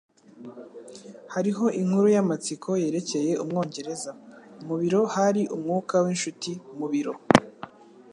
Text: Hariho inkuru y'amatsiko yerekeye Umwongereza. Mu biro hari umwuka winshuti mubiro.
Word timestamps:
Hariho 1.33 1.65
inkuru 1.81 2.07
y'amatsiko 2.15 2.69
yerekeye 2.83 3.31
Umwongereza. 3.43 4.11
Mu 4.65 4.75
biro 4.81 5.01
hari 5.15 5.41
umwuka 5.55 5.93
winshuti 6.03 6.51
mubiro. 6.79 7.13